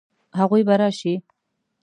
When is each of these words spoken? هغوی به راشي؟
هغوی 0.39 0.61
به 0.67 0.75
راشي؟ 0.81 1.13